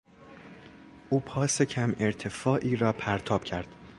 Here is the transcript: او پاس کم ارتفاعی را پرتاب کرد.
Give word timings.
او 1.09 1.19
پاس 1.19 1.61
کم 1.61 1.95
ارتفاعی 1.99 2.75
را 2.75 2.93
پرتاب 2.93 3.43
کرد. 3.43 3.67